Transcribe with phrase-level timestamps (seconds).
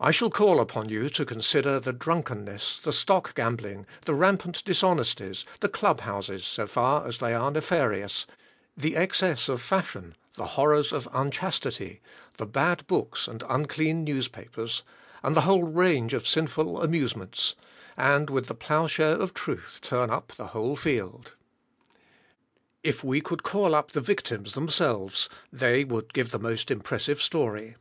[0.00, 5.44] I shall call upon you to consider the drunkenness, the stock gambling, the rampant dishonesties,
[5.60, 8.26] the club houses so far as they are nefarious,
[8.76, 12.00] the excess of fashion, the horrors of unchastity,
[12.38, 14.82] the bad books and unclean newspapers,
[15.22, 17.54] and the whole range of sinful amusements;
[17.96, 21.34] and with the plough share of truth turn up the whole field.
[22.82, 27.76] If we could call up the victims themselves, they would give the most impressive story.